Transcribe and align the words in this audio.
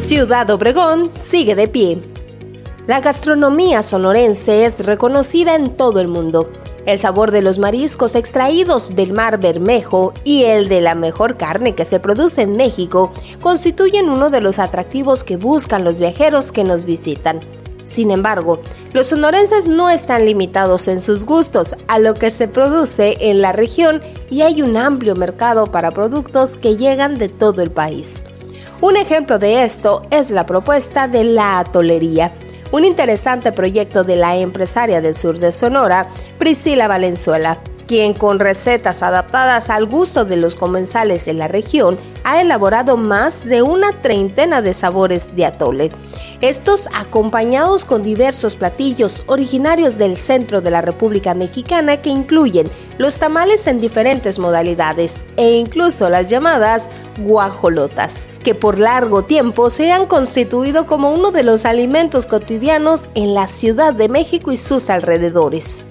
Ciudad 0.00 0.48
Obregón 0.48 1.10
sigue 1.12 1.54
de 1.54 1.68
pie. 1.68 2.02
La 2.86 3.02
gastronomía 3.02 3.82
sonorense 3.82 4.64
es 4.64 4.86
reconocida 4.86 5.54
en 5.54 5.76
todo 5.76 6.00
el 6.00 6.08
mundo. 6.08 6.50
El 6.86 6.98
sabor 6.98 7.30
de 7.32 7.42
los 7.42 7.58
mariscos 7.58 8.14
extraídos 8.14 8.96
del 8.96 9.12
mar 9.12 9.38
Bermejo 9.38 10.14
y 10.24 10.44
el 10.44 10.70
de 10.70 10.80
la 10.80 10.94
mejor 10.94 11.36
carne 11.36 11.74
que 11.74 11.84
se 11.84 12.00
produce 12.00 12.40
en 12.40 12.56
México 12.56 13.12
constituyen 13.42 14.08
uno 14.08 14.30
de 14.30 14.40
los 14.40 14.58
atractivos 14.58 15.22
que 15.22 15.36
buscan 15.36 15.84
los 15.84 16.00
viajeros 16.00 16.50
que 16.50 16.64
nos 16.64 16.86
visitan. 16.86 17.40
Sin 17.82 18.10
embargo, 18.10 18.60
los 18.94 19.08
sonorenses 19.08 19.66
no 19.66 19.90
están 19.90 20.24
limitados 20.24 20.88
en 20.88 21.02
sus 21.02 21.26
gustos 21.26 21.76
a 21.88 21.98
lo 21.98 22.14
que 22.14 22.30
se 22.30 22.48
produce 22.48 23.18
en 23.28 23.42
la 23.42 23.52
región 23.52 24.00
y 24.30 24.40
hay 24.40 24.62
un 24.62 24.78
amplio 24.78 25.14
mercado 25.14 25.66
para 25.66 25.90
productos 25.90 26.56
que 26.56 26.78
llegan 26.78 27.18
de 27.18 27.28
todo 27.28 27.60
el 27.60 27.70
país. 27.70 28.24
Un 28.82 28.96
ejemplo 28.96 29.38
de 29.38 29.62
esto 29.62 30.06
es 30.10 30.30
la 30.30 30.46
propuesta 30.46 31.06
de 31.06 31.22
la 31.22 31.58
atolería, 31.58 32.32
un 32.72 32.86
interesante 32.86 33.52
proyecto 33.52 34.04
de 34.04 34.16
la 34.16 34.38
empresaria 34.38 35.02
del 35.02 35.14
sur 35.14 35.38
de 35.38 35.52
Sonora, 35.52 36.08
Priscila 36.38 36.88
Valenzuela, 36.88 37.58
quien 37.90 38.14
con 38.14 38.38
recetas 38.38 39.02
adaptadas 39.02 39.68
al 39.68 39.84
gusto 39.84 40.24
de 40.24 40.36
los 40.36 40.54
comensales 40.54 41.26
en 41.26 41.38
la 41.38 41.48
región 41.48 41.98
ha 42.22 42.40
elaborado 42.40 42.96
más 42.96 43.44
de 43.44 43.62
una 43.62 43.90
treintena 44.00 44.62
de 44.62 44.74
sabores 44.74 45.34
de 45.34 45.46
atole. 45.46 45.90
Estos 46.40 46.88
acompañados 46.94 47.84
con 47.84 48.04
diversos 48.04 48.54
platillos 48.54 49.24
originarios 49.26 49.98
del 49.98 50.18
centro 50.18 50.60
de 50.60 50.70
la 50.70 50.82
República 50.82 51.34
Mexicana 51.34 51.96
que 51.96 52.10
incluyen 52.10 52.70
los 52.98 53.18
tamales 53.18 53.66
en 53.66 53.80
diferentes 53.80 54.38
modalidades 54.38 55.24
e 55.36 55.54
incluso 55.56 56.08
las 56.08 56.30
llamadas 56.30 56.88
guajolotas, 57.18 58.28
que 58.44 58.54
por 58.54 58.78
largo 58.78 59.24
tiempo 59.24 59.68
se 59.68 59.90
han 59.90 60.06
constituido 60.06 60.86
como 60.86 61.10
uno 61.12 61.32
de 61.32 61.42
los 61.42 61.64
alimentos 61.66 62.28
cotidianos 62.28 63.10
en 63.16 63.34
la 63.34 63.48
Ciudad 63.48 63.94
de 63.94 64.08
México 64.08 64.52
y 64.52 64.56
sus 64.58 64.90
alrededores. 64.90 65.88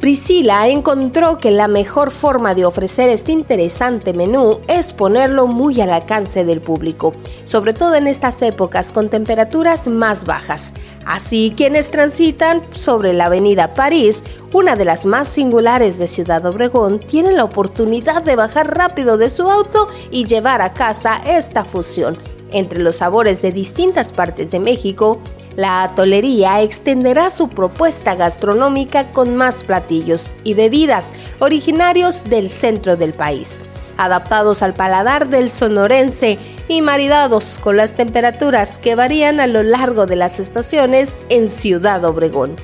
Priscila 0.00 0.66
encontró 0.68 1.36
que 1.36 1.50
la 1.50 1.68
mejor 1.68 2.10
forma 2.10 2.54
de 2.54 2.64
ofrecer 2.64 3.10
este 3.10 3.32
interesante 3.32 4.14
menú 4.14 4.60
es 4.66 4.94
ponerlo 4.94 5.46
muy 5.46 5.78
al 5.82 5.90
alcance 5.90 6.42
del 6.46 6.62
público, 6.62 7.14
sobre 7.44 7.74
todo 7.74 7.94
en 7.96 8.06
estas 8.06 8.40
épocas 8.40 8.92
con 8.92 9.10
temperaturas 9.10 9.88
más 9.88 10.24
bajas. 10.24 10.72
Así, 11.04 11.52
quienes 11.54 11.90
transitan 11.90 12.62
sobre 12.70 13.12
la 13.12 13.26
avenida 13.26 13.74
París, 13.74 14.24
una 14.54 14.74
de 14.74 14.86
las 14.86 15.04
más 15.04 15.28
singulares 15.28 15.98
de 15.98 16.06
Ciudad 16.06 16.46
Obregón, 16.46 17.00
tienen 17.00 17.36
la 17.36 17.44
oportunidad 17.44 18.22
de 18.22 18.36
bajar 18.36 18.74
rápido 18.74 19.18
de 19.18 19.28
su 19.28 19.50
auto 19.50 19.86
y 20.10 20.24
llevar 20.24 20.62
a 20.62 20.72
casa 20.72 21.20
esta 21.26 21.62
fusión 21.62 22.16
entre 22.52 22.80
los 22.80 22.96
sabores 22.96 23.42
de 23.42 23.52
distintas 23.52 24.12
partes 24.12 24.50
de 24.50 24.58
México, 24.58 25.18
la 25.56 25.82
atolería 25.82 26.62
extenderá 26.62 27.30
su 27.30 27.48
propuesta 27.48 28.14
gastronómica 28.14 29.12
con 29.12 29.36
más 29.36 29.64
platillos 29.64 30.32
y 30.44 30.54
bebidas 30.54 31.12
originarios 31.38 32.24
del 32.24 32.50
centro 32.50 32.96
del 32.96 33.12
país, 33.12 33.58
adaptados 33.96 34.62
al 34.62 34.74
paladar 34.74 35.28
del 35.28 35.50
sonorense 35.50 36.38
y 36.68 36.82
maridados 36.82 37.58
con 37.60 37.76
las 37.76 37.94
temperaturas 37.94 38.78
que 38.78 38.94
varían 38.94 39.40
a 39.40 39.46
lo 39.46 39.62
largo 39.62 40.06
de 40.06 40.16
las 40.16 40.38
estaciones 40.38 41.22
en 41.28 41.50
Ciudad 41.50 42.04
Obregón. 42.04 42.56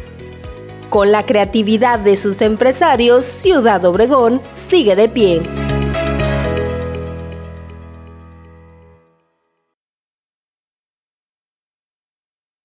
Con 0.88 1.10
la 1.10 1.26
creatividad 1.26 1.98
de 1.98 2.16
sus 2.16 2.40
empresarios, 2.40 3.24
Ciudad 3.24 3.84
Obregón 3.84 4.40
sigue 4.54 4.94
de 4.94 5.08
pie. 5.08 5.65